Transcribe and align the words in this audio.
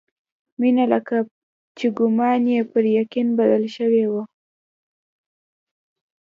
مينه 0.59 0.83
لکه 0.93 1.17
چې 1.77 1.85
ګومان 1.97 2.41
يې 2.53 2.61
پر 2.71 2.83
يقين 2.99 3.27
بدل 3.39 3.63
شوی 3.75 4.05
و. 4.11 4.13